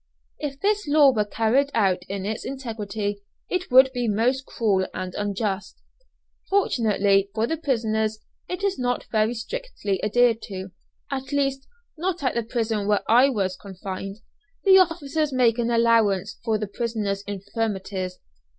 If 0.39 0.59
this 0.59 0.87
law 0.87 1.13
were 1.13 1.25
carried 1.25 1.69
out 1.75 2.01
in 2.09 2.25
its 2.25 2.43
integrity 2.43 3.21
it 3.49 3.69
would 3.69 3.91
be 3.93 4.07
most 4.07 4.47
cruel 4.47 4.87
and 4.95 5.13
unjust. 5.13 5.77
Fortunately 6.49 7.29
for 7.35 7.45
the 7.45 7.55
prisoners 7.55 8.17
it 8.49 8.63
is 8.63 8.79
not 8.79 9.05
very 9.11 9.35
strictly 9.35 10.03
adhered 10.03 10.41
to 10.47 10.69
at 11.11 11.31
least 11.31 11.67
not 11.99 12.23
at 12.23 12.33
the 12.33 12.41
prison 12.41 12.87
where 12.87 13.03
I 13.07 13.29
was 13.29 13.55
confined 13.55 14.21
the 14.63 14.79
officers 14.79 15.31
making 15.31 15.69
allowance 15.69 16.39
for 16.43 16.57
the 16.57 16.65
prisoners' 16.65 17.21
infirmities. 17.27 18.17